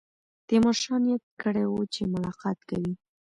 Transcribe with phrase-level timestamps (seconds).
[0.47, 2.93] تیمورشاه نیت کړی وو چې ملاقات کوي.